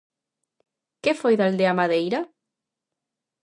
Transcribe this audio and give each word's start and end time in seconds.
Que 1.03 1.13
foi 1.19 1.33
de 1.37 1.43
Aldea 1.47 1.73
Madeira? 1.81 2.19